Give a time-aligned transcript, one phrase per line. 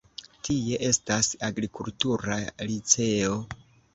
[0.45, 2.39] Tie estas agrikultura
[2.71, 3.39] liceo.